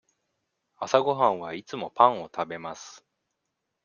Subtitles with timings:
[0.77, 3.05] 朝ごはんはいつもパンを食べます。